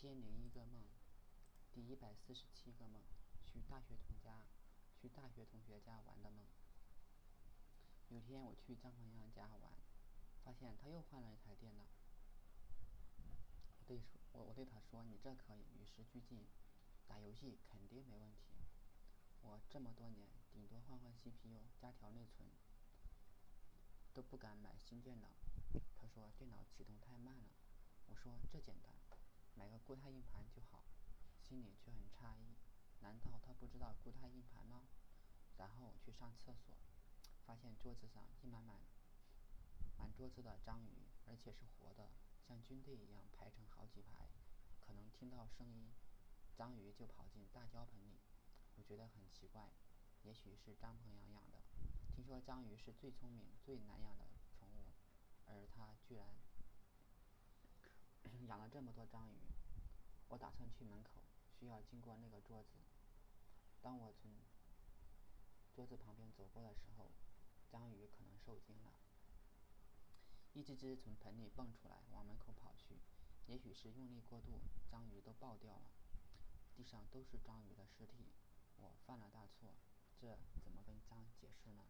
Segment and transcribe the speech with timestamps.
[0.00, 0.84] 千零一个梦，
[1.74, 3.02] 第一百四十七个梦，
[3.44, 4.46] 去大学同家，
[4.94, 6.46] 去大学同学家玩的梦。
[8.08, 9.72] 有天我去张鹏阳家玩，
[10.44, 11.82] 发现他又换了一台电脑。
[13.80, 14.00] 我对
[14.30, 16.46] 我我对他说：“你这可以与时俱进，
[17.08, 18.54] 打游戏肯定没问题。
[19.42, 22.48] 我这么多年，顶多换换 CPU 加条内存，
[24.14, 25.26] 都不敢买新电脑。”
[25.98, 27.50] 他说：“电脑启动太慢了。”
[28.06, 28.94] 我说：“这简单。”
[29.88, 30.84] 固态硬盘就好，
[31.40, 32.58] 心里却很诧异，
[33.00, 34.82] 难道他不知道固态硬盘吗？
[35.56, 36.76] 然后去上厕所，
[37.46, 38.82] 发现桌子上一满满，
[39.96, 42.10] 满桌子的章鱼，而且是活的，
[42.46, 44.28] 像军队一样排成好几排，
[44.78, 45.90] 可能听到声音，
[46.54, 48.20] 章鱼就跑进大胶盆里。
[48.76, 49.72] 我觉得很奇怪，
[50.22, 51.62] 也许是张鹏阳养的，
[52.14, 54.92] 听说章鱼是最聪明、最难养的宠物，
[55.46, 56.26] 而他居然。
[58.48, 59.36] 养了这么多章鱼，
[60.28, 61.22] 我打算去门口，
[61.58, 62.76] 需要经过那个桌子。
[63.80, 64.30] 当我从
[65.74, 67.10] 桌子旁边走过的时候，
[67.70, 68.92] 章鱼可能受惊了，
[70.52, 72.98] 一只只从盆里蹦出来，往门口跑去。
[73.46, 75.90] 也许是用力过度，章鱼都爆掉了，
[76.76, 78.32] 地上都是章鱼的尸体。
[78.76, 79.74] 我犯了大错，
[80.20, 81.84] 这怎么跟章解释呢？